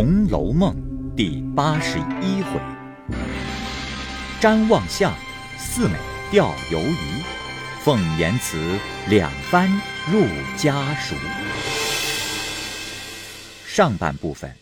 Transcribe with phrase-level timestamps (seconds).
[0.00, 0.72] 红楼梦》
[1.16, 2.60] 第八十一回：
[4.40, 5.12] 瞻望相，
[5.58, 5.98] 四美
[6.30, 7.20] 钓游鱼，
[7.80, 9.68] 凤言辞，两番
[10.08, 10.24] 入
[10.56, 11.16] 家塾。
[13.66, 14.54] 上半部分，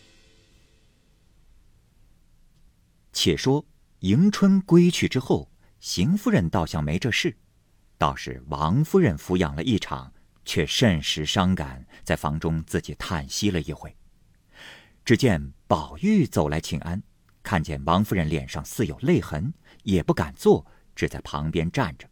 [3.13, 3.63] 且说
[3.99, 7.37] 迎春归去之后，邢夫人倒像没这事，
[7.99, 10.11] 倒是王夫人抚养了一场，
[10.45, 13.95] 却甚是伤感，在房中自己叹息了一回。
[15.07, 17.01] 只见宝玉走来请安，
[17.41, 22.09] 看见王夫人脸上似有泪痕，也不敢坐，只在旁边站着。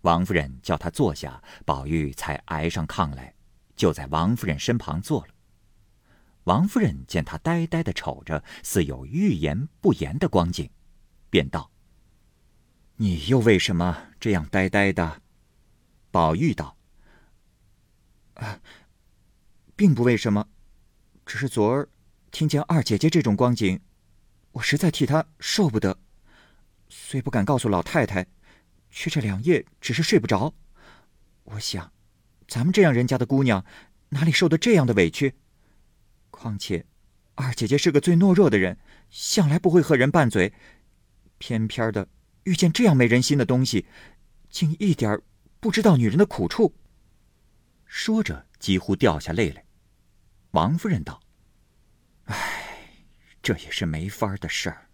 [0.00, 3.34] 王夫人叫他坐下，宝玉才挨上炕来，
[3.76, 5.34] 就在王夫人身旁坐了。
[6.44, 10.70] 王夫人见他呆呆的瞅着，似有欲言不言的光景，
[11.28, 11.70] 便道
[12.96, 15.20] ：“你又为什么这样呆呆的？”
[16.10, 16.78] 宝玉道
[18.40, 18.60] ：“啊，
[19.76, 20.48] 并不为什么，
[21.26, 21.86] 只是昨儿。”
[22.34, 23.78] 听见二姐姐这种光景，
[24.50, 25.96] 我实在替她受不得，
[26.88, 28.26] 虽不敢告诉老太太，
[28.90, 30.52] 却这两夜只是睡不着。
[31.44, 31.92] 我想，
[32.48, 33.64] 咱们这样人家的姑娘，
[34.08, 35.32] 哪里受得这样的委屈？
[36.32, 36.84] 况且，
[37.36, 38.76] 二姐姐是个最懦弱的人，
[39.10, 40.52] 向来不会和人拌嘴，
[41.38, 42.08] 偏偏的
[42.42, 43.86] 遇见这样没人心的东西，
[44.50, 45.22] 竟一点
[45.60, 46.74] 不知道女人的苦处。
[47.84, 49.64] 说着，几乎掉下泪来。
[50.50, 51.20] 王夫人道。
[52.26, 52.36] 唉，
[53.42, 54.88] 这也是没法的事儿。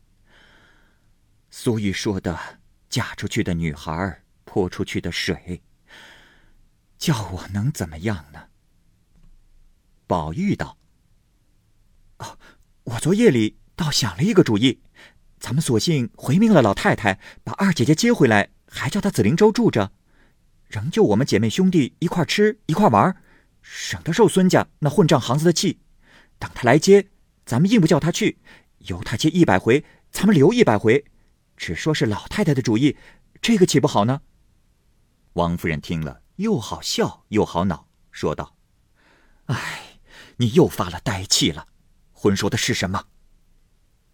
[1.51, 2.39] 俗语说的
[2.89, 5.63] “嫁出去的女孩泼出去的水”，
[6.99, 8.49] 叫我能怎么样呢？
[10.07, 10.77] 宝玉道
[12.19, 12.39] ：“哦，
[12.85, 14.81] 我昨夜里倒想了一个主意，
[15.39, 19.93] 咱们索性回命了老太太，把二姐姐接回来，还叫她紫菱洲住着，
[20.67, 23.17] 仍旧我们姐妹兄弟一块吃一块玩，
[23.63, 25.79] 省得受孙家那混账行子的气。
[26.41, 27.09] 等他来接。”
[27.51, 28.39] 咱们硬不叫他去，
[28.79, 31.05] 由他接一百回，咱们留一百回，
[31.57, 32.97] 只说是老太太的主意，
[33.43, 34.23] 这个岂不好呢？
[35.33, 38.57] 王夫人听了，又好笑又好恼，说道
[39.47, 39.99] ：“哎，
[40.37, 41.67] 你又发了呆气了，
[42.13, 43.07] 婚说的是什么？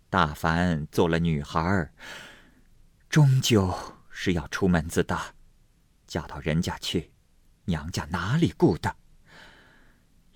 [0.08, 1.92] 大凡做了女孩，
[3.10, 3.70] 终究
[4.08, 5.14] 是要出门子的，
[6.06, 7.12] 嫁到人家去，
[7.66, 8.96] 娘家哪里顾得？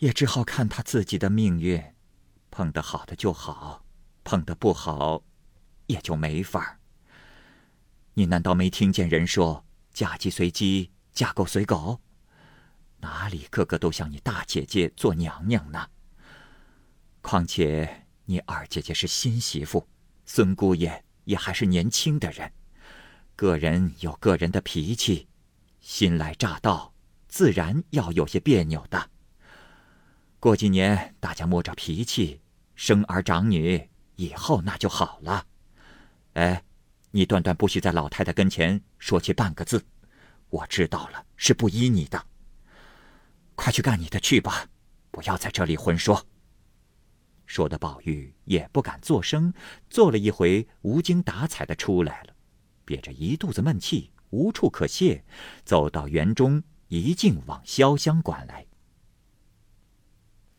[0.00, 1.82] 也只好看她自己的命运。”
[2.50, 3.84] 碰得好的就好，
[4.25, 5.22] 碰得不好，
[5.87, 6.78] 也就没法
[8.15, 12.00] 你难道没听见人说“嫁鸡随鸡，嫁狗随狗”？
[13.00, 15.88] 哪里个个都像你大姐姐做娘娘呢？
[17.22, 19.88] 况且你二姐姐是新媳妇，
[20.27, 22.53] 孙姑爷也还是年轻的人，
[23.37, 25.28] 个人有个人的脾气，
[25.81, 26.93] 新来乍到，
[27.28, 29.11] 自然要有些别扭的。
[30.41, 32.41] 过几年，大家摸着脾气，
[32.75, 35.47] 生儿长女，以后那就好了。
[36.33, 36.65] 哎，
[37.11, 39.84] 你断断不许在老太太跟前说起半个字，
[40.49, 42.25] 我知道了，是不依你的。
[43.55, 44.67] 快去干你的去吧，
[45.11, 46.27] 不要在这里混说。
[47.45, 49.53] 说的宝玉也不敢作声，
[49.91, 52.34] 坐了一回，无精打采的出来了，
[52.87, 55.23] 憋着一肚子闷气，无处可泄，
[55.67, 58.65] 走到园中，一径往潇湘馆来。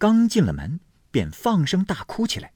[0.02, 0.80] 刚进了门，
[1.12, 2.52] 便放声大哭起来。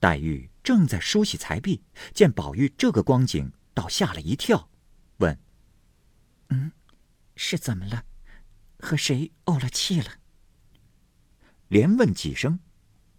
[0.00, 4.68] 黛玉正在梳洗才毕，见宝玉这个光景，倒吓了一跳，
[5.18, 5.38] 问
[6.50, 6.72] ：“嗯，
[7.36, 8.04] 是怎么了？
[8.80, 10.14] 和谁怄了气了？”
[11.70, 12.58] 连问几声，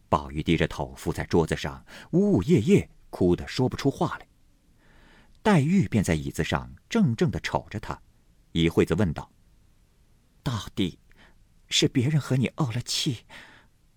[0.10, 4.28] 宝玉低着头伏在桌子上，呜呜咽咽，哭得说不出话来。
[5.42, 8.02] 黛玉便在椅子上怔怔的瞅着他，
[8.52, 9.32] 一会子问道
[10.44, 11.00] ：“到底？”
[11.70, 13.26] 是别人和你怄了气，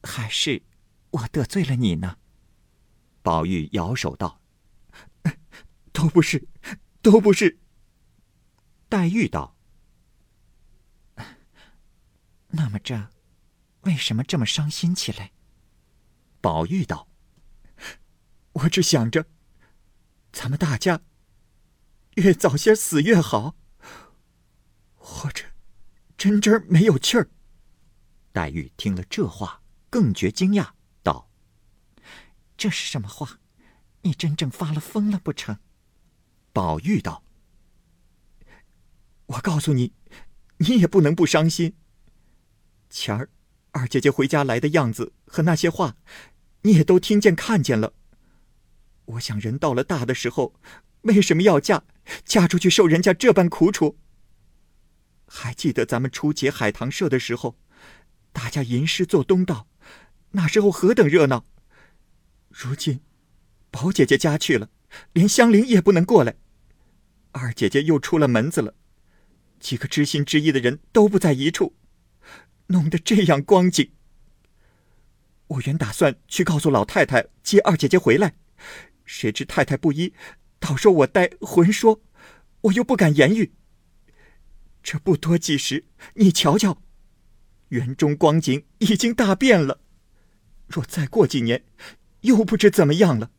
[0.03, 0.63] 还是
[1.11, 2.19] 我得罪了你呢？
[3.23, 4.41] 宝玉摇手道
[5.93, 6.49] ：“都不是，
[7.03, 7.59] 都不是。”
[8.89, 9.55] 黛玉道：
[12.49, 13.11] “那么这，
[13.83, 15.33] 为什么这么伤心起来？”
[16.41, 17.09] 宝玉道：
[18.53, 19.27] “我只想着，
[20.33, 21.03] 咱们大家
[22.15, 23.57] 越早些死越好，
[24.95, 25.45] 或者
[26.17, 27.31] 真真没有气儿。”
[28.33, 30.71] 黛玉听了这话，更觉惊讶，
[31.03, 31.29] 道
[32.57, 33.41] ：“这是什么话？
[34.03, 35.59] 你真正发了疯了不成？”
[36.53, 37.25] 宝玉道
[39.27, 39.93] ：“我告诉你，
[40.59, 41.75] 你也不能不伤心。
[42.91, 43.31] 前儿
[43.73, 45.97] 二姐姐回家来的样子和那些话，
[46.63, 47.95] 你也都听见看见了。
[49.07, 50.55] 我想人到了大的时候，
[51.03, 51.85] 为什么要嫁？
[52.25, 53.99] 嫁出去受人家这般苦楚？
[55.27, 57.59] 还记得咱们初结海棠社的时候？”
[58.39, 59.67] 大家吟诗做东道，
[60.31, 61.45] 那时候何等热闹！
[62.51, 63.01] 如今，
[63.73, 64.71] 宝姐姐家去了，
[65.13, 66.37] 连香菱也不能过来。
[67.33, 68.77] 二姐姐又出了门子了，
[69.59, 71.75] 几个知心知意的人都不在一处，
[72.69, 73.91] 弄得这样光景。
[75.49, 78.37] 我原打算去告诉老太太接二姐姐回来，
[79.05, 80.15] 谁知太太不依，
[80.61, 82.01] 倒说我带魂说，
[82.61, 83.53] 我又不敢言语。
[84.81, 86.81] 这不多几时，你瞧瞧，
[87.69, 89.81] 园中光景已经大变了。
[90.67, 91.65] 若再过几年，
[92.21, 93.31] 又不知怎么样了。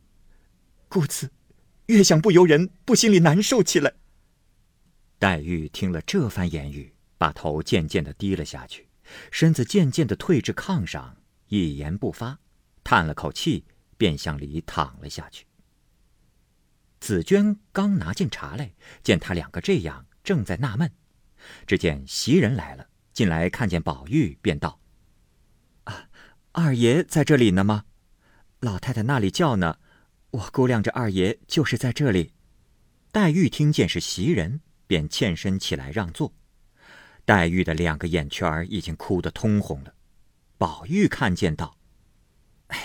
[0.88, 1.30] 故此，
[1.86, 3.94] 越想不由人不心里难受起来。
[5.18, 8.88] 黛玉听了这番言语，把头渐渐的低了下去，
[9.30, 11.16] 身子渐渐的退至炕上，
[11.48, 12.38] 一言不发，
[12.82, 13.64] 叹了口气，
[13.96, 15.46] 便向里躺了下去。
[16.98, 18.72] 紫娟刚拿进茶来，
[19.02, 20.90] 见他两个这样，正在纳闷，
[21.66, 22.88] 只见袭人来了，
[23.20, 24.80] 进来看见宝玉，便道
[25.84, 26.08] ：“啊。”
[26.52, 27.84] 二爷在这里呢吗？
[28.60, 29.76] 老太太那里叫呢，
[30.30, 32.32] 我估量着二爷就是在这里。
[33.12, 36.32] 黛玉听见是袭人，便欠身起来让座。
[37.26, 39.92] 黛玉的两个眼圈已经哭得通红了。
[40.56, 41.76] 宝玉看见道
[42.68, 42.84] ：“哎呀，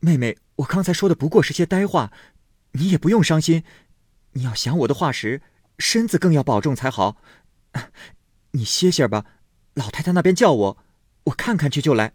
[0.00, 2.10] 妹妹，我刚才说的不过是些呆话，
[2.70, 3.64] 你也不用伤心。
[4.32, 5.42] 你要想我的话时，
[5.78, 7.18] 身子更要保重才好。
[8.52, 9.24] 你歇歇吧，
[9.74, 10.78] 老太太那边叫我，
[11.24, 12.14] 我看看去就来。”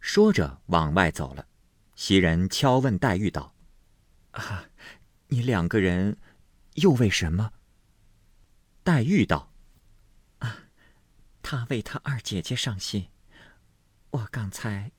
[0.00, 1.46] 说着往外走了，
[1.94, 3.54] 袭人悄问黛玉道
[4.32, 4.66] ：“啊，
[5.28, 6.18] 你两个人
[6.74, 7.52] 又为什么？”
[8.84, 9.52] 黛玉道
[10.38, 10.58] ：“啊，
[11.42, 13.08] 他为他二姐姐伤心。
[14.10, 14.92] 我刚才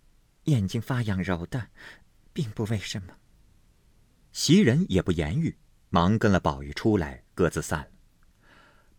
[0.43, 1.69] 眼睛发痒揉的，
[2.33, 3.13] 并不为什么。”
[4.33, 5.57] 袭人也不言语，
[5.89, 7.91] 忙跟了宝玉出来，各自散了。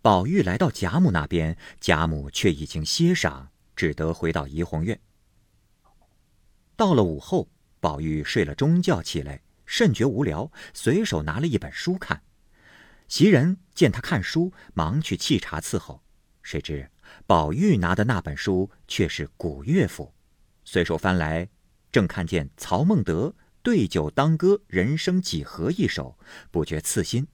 [0.00, 5.00] 宝玉来到贾母那边，贾母却已经歇晌，只得回到怡红院。
[6.77, 7.49] 到了午后，
[7.81, 12.23] 宝玉睡了中觉起来，甚觉无聊，随手拿了一本书看。
[13.09, 16.03] 袭人见他看书，忙去沏茶伺候。
[16.43, 16.91] 谁知
[17.27, 20.15] 宝玉拿的那本书却是古乐府，
[20.65, 21.49] 随手翻来，
[21.91, 26.19] 正看见曹孟德“对酒当歌，人生几何”一首，
[26.50, 27.27] 不觉刺心。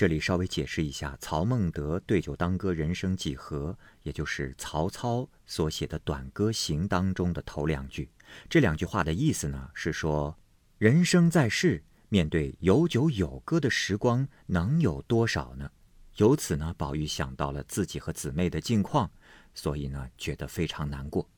[0.00, 8.08] 这里稍微解释一下，曹孟德“对酒当歌，人生几何”，也就是曹操所写的《短歌行》当中的头两句。
[8.48, 10.34] 这两句话的意思呢，是说，
[10.78, 15.70] 人生在世，面对有酒有歌的时光，能有多少呢？
[16.16, 19.10] 由此呢，宝玉想到了自己和姊妹的境况，
[19.52, 21.28] 所以呢，觉得非常难过，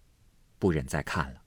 [0.61, 1.43] 不忍再看了。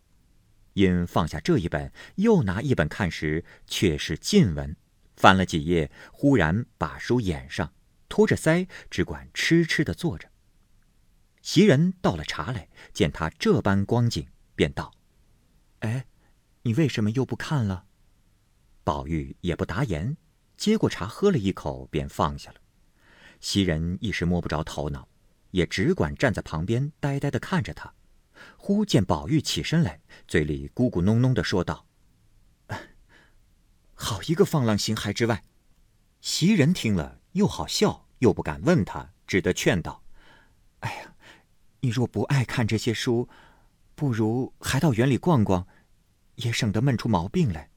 [0.73, 4.75] 因放下这一本，又拿一本看时，却是近文，
[5.15, 7.73] 翻了几页，忽然把书掩上，
[8.09, 10.29] 托着腮，只管痴痴的坐着。
[11.41, 14.91] 袭人倒了茶来，见他这般光景，便道。
[15.79, 16.05] 哎，
[16.63, 17.85] 你为什么又不看了？
[18.83, 20.17] 宝玉也不答言，
[20.57, 22.57] 接过茶喝了一口，便放下了。
[23.39, 25.07] 袭人一时摸不着头脑，
[25.51, 27.93] 也只管站在旁边呆呆的看着他。
[28.57, 31.87] 忽见宝玉起身来，嘴里咕咕哝哝的说道
[33.95, 35.43] ：“好一个放浪形骸之外！”
[36.21, 40.03] 袭人听了，又好笑，又不敢问他，只得劝道
[40.81, 41.15] ：“哎呀，
[41.79, 43.27] 你若不爱看这些书，
[43.95, 45.67] 不如还到园里逛逛。”
[46.35, 47.69] 也省得闷出毛病来。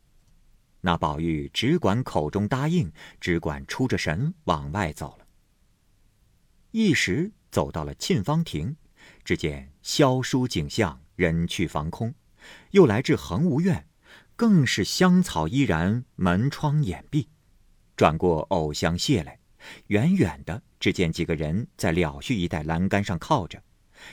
[0.80, 5.26] 那宝玉只管口中答应，只管出着神往外走了。
[6.72, 8.76] 一时走到了沁芳亭，
[9.24, 12.10] 只见萧疏景象，人去房空；
[12.72, 13.87] 又来至恒芜院，
[14.38, 17.26] 更是香草依然，门窗掩蔽。
[17.96, 19.40] 转过藕香榭来，
[19.88, 23.60] 远远的只见几个人在了絮一带栏杆上靠着，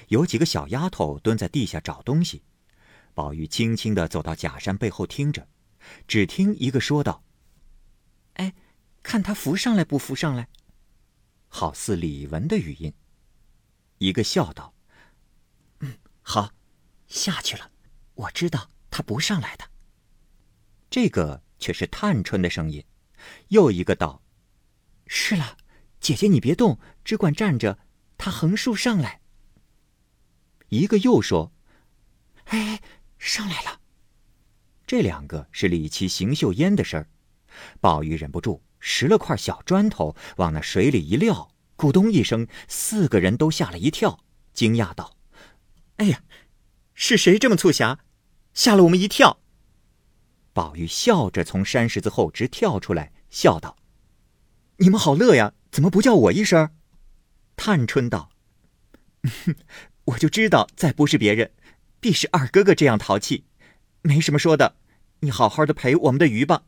[0.08, 2.42] 有几个小丫头蹲在地下找东西。
[3.14, 5.48] 宝玉轻轻的走到假山背后听着，
[6.08, 7.24] 只听一个说道
[8.34, 8.56] ：“哎，
[9.04, 10.50] 看他扶上来不扶上来？”
[11.48, 12.92] 好似李文的语音。
[14.00, 14.74] 一个笑道
[15.82, 16.52] ：“嗯，好，
[17.06, 17.70] 下去了。
[18.16, 19.66] 我知道他不上来的。”
[20.90, 22.84] 这个却是探春的声音。
[23.50, 24.22] 又一个道
[25.08, 25.58] ：“是了，
[26.00, 27.80] 姐姐你别动，只管站着，
[28.18, 29.22] 他横竖上来。”
[30.70, 31.52] 一个又说
[32.46, 32.82] ：“哎。”
[33.18, 33.80] 上来了，
[34.86, 37.10] 这两个是李琦、邢岫烟的事儿。
[37.82, 44.20] 宝玉忍不住拾了块小砖头往那水里一撂，咕咚一声，四个人都吓了一跳，
[44.54, 45.18] 惊讶道
[45.98, 46.22] ：“哎呀，
[46.94, 48.02] 是谁这么促狭，
[48.54, 49.40] 吓了我们一跳？”
[50.56, 53.76] 宝玉笑着从山石子后直跳出来，笑道
[54.80, 56.70] ：“你们好乐呀，怎么不叫我一声？”
[57.58, 58.30] 探春道
[60.06, 61.52] ：“我就知道，再不是别人。”
[62.00, 63.44] 必是二哥哥这样淘气，
[64.02, 64.78] 没什么说的。
[65.20, 66.64] 你好好的陪我们的鱼吧。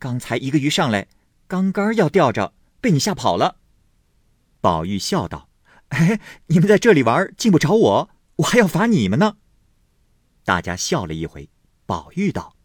[0.00, 1.06] 刚才一个鱼上来，
[1.46, 3.58] 钢杆要吊着，被你吓跑了。”
[4.60, 5.48] 宝玉笑道
[5.90, 9.36] ：“哎，你们在这里玩，竟不找我，我还要罚你们呢。”
[10.44, 11.48] 大家笑了一回。
[11.86, 12.56] 宝玉道：“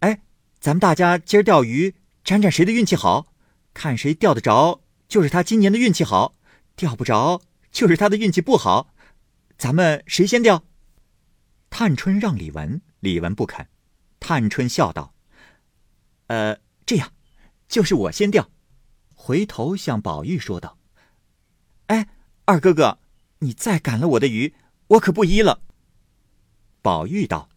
[0.00, 0.20] 哎，
[0.60, 3.32] 咱们大家今儿钓鱼，沾沾谁的运气好，
[3.72, 6.34] 看谁钓得着，就是他今年的运气好；
[6.74, 8.94] 钓不着，就是他的运气不好。
[9.56, 10.64] 咱们谁先钓？”
[11.70, 13.68] 探春让李文，李文不肯。
[14.20, 15.14] 探春笑道
[16.28, 17.12] ：“呃，这样，
[17.68, 18.50] 就是我先钓。”
[19.14, 20.78] 回头向宝玉说道
[21.88, 22.08] ：“哎，
[22.44, 22.98] 二哥哥，
[23.38, 24.54] 你再赶了我的鱼，
[24.88, 25.62] 我可不依了。”
[26.82, 27.48] 宝玉道。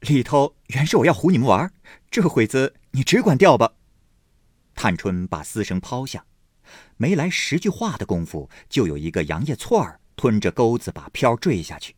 [0.00, 1.72] 里头原是我要唬你们玩，
[2.10, 3.74] 这会子你只管钓吧。
[4.74, 6.24] 探春把丝绳抛下，
[6.96, 11.96] 没来十句话的功夫，就有一个杨叶错儿吞着钩子把漂坠下去。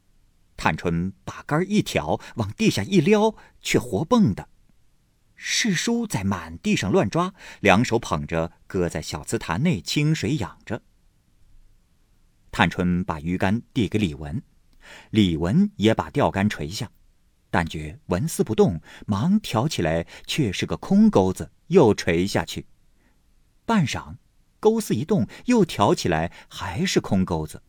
[0.56, 4.48] 探春把杆一挑，往地下一撩，却活蹦的。
[5.36, 10.82] 世叔在满地上乱抓，两手捧着，搁在小瓷坛内清水养着。
[12.50, 14.42] 探春把鱼竿递给李文，
[15.10, 16.90] 李文也把钓竿垂下。
[17.52, 22.66] 但觉纹丝不动，忙挑起来，却是个空钩子，又垂下去。
[23.66, 24.16] 半晌，
[24.58, 27.62] 钩丝一动，又挑起来，还是空钩子。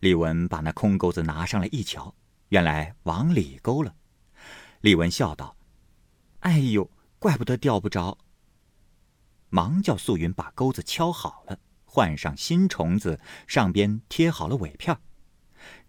[0.00, 2.14] 李文把那空钩子拿上来一瞧，
[2.50, 3.96] 原来往里钩了。
[4.82, 5.56] 李文笑道
[6.40, 8.18] ：“哎呦，怪不得钓不着。”
[9.48, 14.94] 忙叫素云把钩子敲好了，换上新虫子，上边贴好了尾片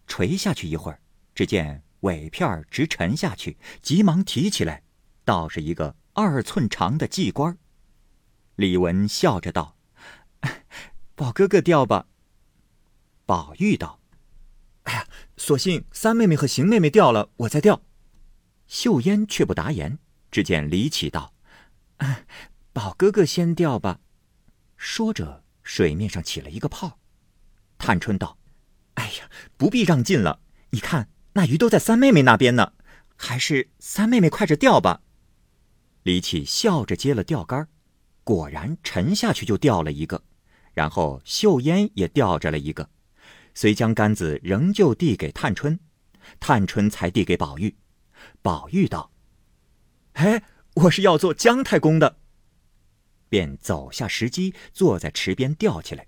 [0.08, 1.02] 垂下去一会儿，
[1.36, 1.84] 只见。
[2.02, 4.84] 尾片直沉下去，急忙提起来，
[5.26, 7.58] 倒是一个二寸长的髻冠。
[8.56, 9.78] 李文笑着道
[11.16, 12.08] ：“宝哥哥钓吧。”
[13.26, 14.00] 宝玉道
[14.84, 17.82] ：“哎呀，索性三妹妹和邢妹妹钓了，我再钓。”
[18.68, 20.00] 秀烟却不答言。
[20.32, 21.34] 只见李启道
[22.72, 24.00] ：“宝哥哥先钓吧。”
[24.78, 27.00] 说着，水面上起了一个泡。
[27.78, 28.38] 探春道
[28.96, 32.74] ：“哎呀，不必让进了，你看。”那鱼都在三妹妹那边呢，
[33.16, 35.02] 还是三妹妹快着钓吧。
[36.04, 37.68] 李启笑着接了钓竿，
[38.24, 40.24] 果然沉下去就钓了一个，
[40.74, 42.90] 然后秀烟也钓着了一个，
[43.54, 45.80] 遂将杆子仍旧递给探春，
[46.40, 47.76] 探春才递给宝玉。
[48.42, 49.12] 宝玉道
[50.14, 50.44] ：“哎，
[50.76, 52.18] 我是要做姜太公的。”
[53.30, 56.08] 便走下石矶，坐在池边钓起来。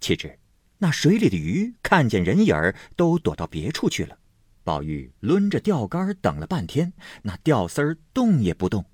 [0.00, 0.38] 岂知
[0.78, 4.18] 那水里的鱼看见人影儿，都躲到别处去了。
[4.64, 8.86] 宝玉抡着钓竿等了半天，那钓丝儿动也不动。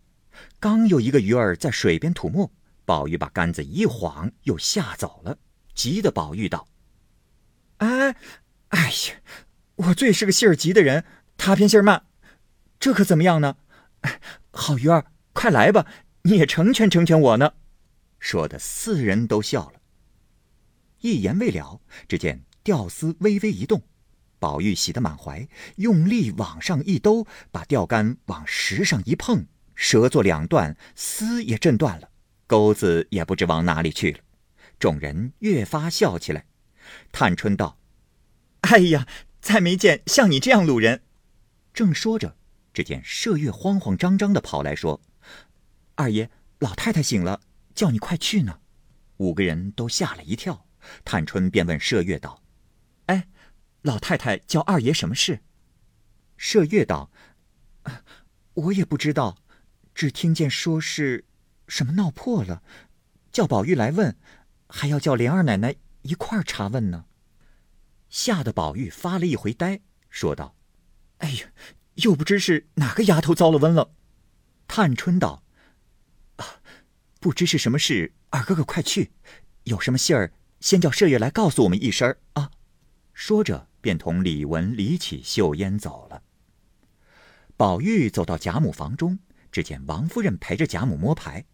[0.59, 2.51] 刚有一个鱼儿在水边吐沫，
[2.85, 5.39] 宝玉把杆子一晃，又吓走了。
[5.73, 6.67] 急得宝玉道
[7.79, 8.17] ：“哎，
[8.69, 9.21] 哎呀，
[9.77, 11.05] 我最是个性儿急的人，
[11.37, 12.05] 他偏性儿慢，
[12.81, 13.57] 这可怎么样呢？
[14.51, 15.87] 好鱼儿，快来吧，
[16.23, 17.55] 你也成全成全我呢。”
[18.19, 19.81] 说的四人都笑了。
[21.01, 23.83] 一言未了，只见钓丝微微一动。
[24.41, 32.11] 宝玉喜得满怀，用力往上一兜，把钓竿往石上一碰，折作两段，丝也震断了，
[32.49, 34.19] 钩子也不知往哪里去了。
[34.79, 36.47] 众人越发笑起来。
[37.13, 37.79] 探春道
[38.63, 39.07] ：“哎呀，
[39.41, 41.03] 再没见像你这样路人。”
[41.73, 42.37] 正说着，
[42.73, 45.01] 只见麝月慌慌张张的跑来说
[45.97, 47.43] ：“二爷，老太太醒了，
[47.75, 48.59] 叫你快去呢。”
[49.19, 50.67] 五个人都吓了一跳。
[51.05, 52.43] 探春便问麝月道：“？”
[53.83, 55.41] 老太太叫二爷什么事？
[56.39, 57.11] 麝月道
[58.55, 59.39] ：“我也不知道，
[59.95, 61.27] 只听见说是
[61.69, 62.63] 什么闹破了，
[63.33, 64.17] 叫宝玉来问，
[64.69, 67.07] 还要叫莲二奶奶一块儿查问呢。”
[68.11, 70.57] 吓得宝玉发了一回呆，说道
[71.19, 71.53] ：“哎呀，
[71.95, 73.95] 又不知是哪个丫头遭了瘟了。”
[74.69, 75.43] 探春道
[76.37, 76.61] ：“啊，
[77.19, 79.13] 不知是什么事，二哥哥快去，
[79.65, 82.51] 有什么信儿，先叫麝月来告诉我们一声啊。”
[83.15, 83.70] 说着。
[83.81, 86.23] 便同李文、李启、秀烟走了。
[87.57, 89.19] 宝玉走到贾母房中，
[89.53, 91.45] 只见王夫人陪着贾母摸牌。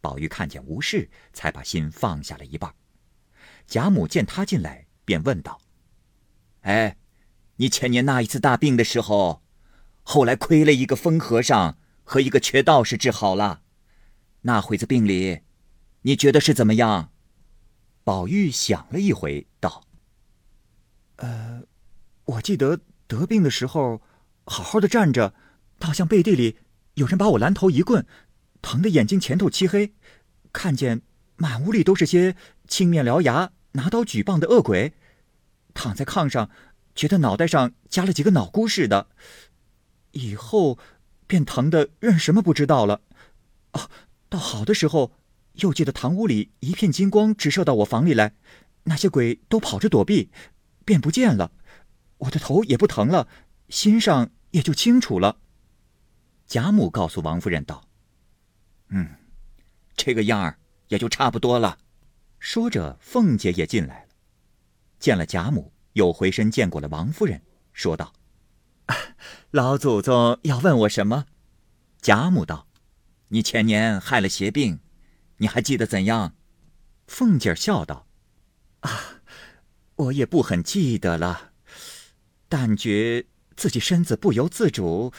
[0.00, 2.74] 宝玉看见无事，才把心放下了一半。
[3.66, 5.60] 贾母见他进来，便问道
[6.62, 6.96] ：“哎，
[7.56, 9.42] 你前年那一次大病的时候，
[10.02, 13.62] 后来亏了一个疯和尚和一个瘸道士治好了，
[14.42, 15.40] 那会子病里，
[16.02, 17.10] 你觉得是怎么样？”
[18.04, 19.85] 宝玉想了一回，道。
[21.16, 21.62] 呃，
[22.24, 24.02] 我记得得病的时候，
[24.44, 25.34] 好好的站着，
[25.78, 26.58] 倒像背地里
[26.94, 28.06] 有人把我拦头一棍，
[28.60, 29.94] 疼得眼睛前头漆黑，
[30.52, 31.02] 看见
[31.36, 34.94] 满屋里都是些青面獠牙、拿刀举棒的恶鬼，
[35.72, 36.50] 躺在炕上，
[36.94, 39.08] 觉得脑袋上加了几个脑箍似的。
[40.12, 40.78] 以后
[41.26, 43.02] 便疼得认什么不知道了。
[43.72, 43.90] 哦，
[44.28, 45.12] 到好的时候，
[45.54, 48.34] 又记得堂屋里一片金光直射到我房里来，
[48.84, 50.30] 那些鬼都跑着躲避，
[50.86, 51.52] 便不见了。
[52.16, 53.28] 我的头也不疼了，
[53.68, 55.36] 心上也就清楚了。
[56.46, 57.86] 贾母告诉王夫人道
[58.88, 59.16] ：“嗯，
[59.94, 61.76] 这个样儿也就差不多了。”
[62.38, 64.08] 说着，凤姐也进来了，
[64.98, 68.12] 见了贾母，又回身见过了王夫人，说道
[69.50, 71.26] ：“老祖宗要问我什么？”
[72.00, 72.68] 贾母道
[73.28, 74.78] ：“你前年害了邪病，
[75.38, 76.34] 你还记得怎样？”
[77.08, 78.06] 凤姐笑道
[78.80, 79.15] ：“啊，
[79.96, 81.50] 我也不很记得了，
[82.48, 83.26] 但觉
[83.56, 85.12] 自己身子不由自主，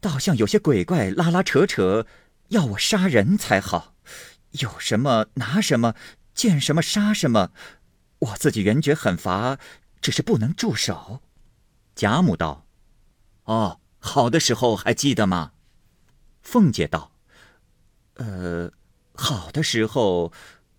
[0.00, 2.06] 倒像有些鬼怪拉拉扯扯，
[2.48, 3.94] 要我杀人才好，
[4.52, 5.94] 有什么拿什么。”
[6.36, 7.50] 见什么杀什么，
[8.18, 9.58] 我自己原觉很乏，
[10.02, 11.22] 只是不能住手。
[11.94, 12.66] 贾母道
[13.44, 15.52] ：“哦，好的时候还记得吗？”
[16.44, 17.12] 凤姐道
[18.20, 18.70] ：“呃，
[19.14, 20.30] 好的时候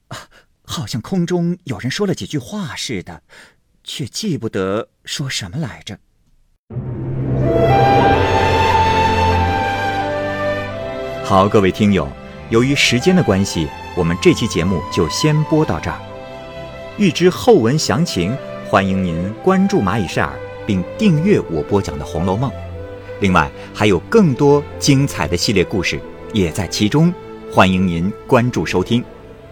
[0.10, 0.29] 啊，
[0.69, 3.24] 好像空中有人说了几句话似的，
[3.86, 5.97] 却记不得说什么来着。”
[11.24, 12.07] 好，各位听友，
[12.50, 13.67] 由于时间的关系。
[13.95, 16.00] 我们这期节目就先播到这儿。
[17.00, 18.38] 欲知后文详情，
[18.69, 22.51] 欢迎您关注蚂蚁晒尔，并订阅我播讲的《红楼梦》。
[23.21, 26.00] 另外，还有更多精彩的系列故事
[26.31, 27.12] 也在其中，
[27.51, 29.03] 欢迎您关注收听。